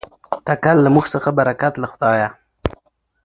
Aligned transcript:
تکل 0.47 0.77
له 0.85 0.89
موږ 0.95 1.05
څخه 1.13 1.29
برکت 1.39 1.73
له 1.81 1.87
خدایه. 1.91 2.29